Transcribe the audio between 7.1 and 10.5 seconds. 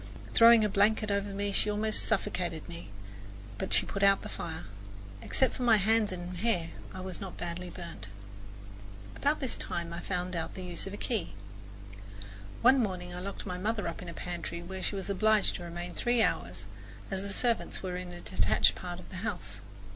not badly burned. About this time I found